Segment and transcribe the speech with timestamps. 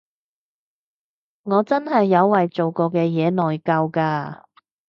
[1.43, 4.45] 我真係有為做過嘅嘢內疚㗎